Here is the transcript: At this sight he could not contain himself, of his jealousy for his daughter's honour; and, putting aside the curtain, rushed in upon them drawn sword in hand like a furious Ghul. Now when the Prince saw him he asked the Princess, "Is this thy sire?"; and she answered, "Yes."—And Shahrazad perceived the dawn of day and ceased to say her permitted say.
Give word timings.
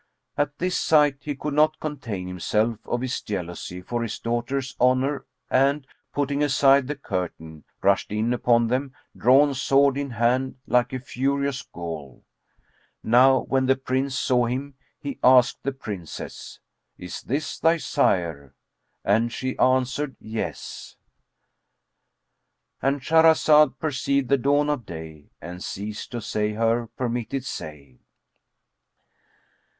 At 0.35 0.57
this 0.57 0.75
sight 0.77 1.17
he 1.21 1.35
could 1.35 1.53
not 1.53 1.79
contain 1.79 2.27
himself, 2.27 2.79
of 2.87 3.01
his 3.01 3.21
jealousy 3.21 3.83
for 3.83 4.01
his 4.01 4.17
daughter's 4.17 4.75
honour; 4.81 5.27
and, 5.47 5.85
putting 6.11 6.41
aside 6.41 6.87
the 6.87 6.95
curtain, 6.95 7.65
rushed 7.83 8.11
in 8.11 8.33
upon 8.33 8.65
them 8.65 8.95
drawn 9.15 9.53
sword 9.53 9.97
in 9.97 10.09
hand 10.09 10.55
like 10.65 10.91
a 10.91 10.97
furious 10.97 11.61
Ghul. 11.71 12.23
Now 13.03 13.41
when 13.41 13.67
the 13.67 13.75
Prince 13.75 14.15
saw 14.17 14.45
him 14.47 14.73
he 14.99 15.19
asked 15.23 15.61
the 15.61 15.71
Princess, 15.71 16.59
"Is 16.97 17.21
this 17.21 17.59
thy 17.59 17.77
sire?"; 17.77 18.55
and 19.05 19.31
she 19.31 19.55
answered, 19.59 20.15
"Yes."—And 20.19 23.01
Shahrazad 23.01 23.77
perceived 23.77 24.29
the 24.29 24.39
dawn 24.39 24.67
of 24.67 24.83
day 24.83 25.29
and 25.39 25.63
ceased 25.63 26.09
to 26.13 26.21
say 26.21 26.53
her 26.53 26.87
permitted 26.87 27.45
say. 27.45 27.99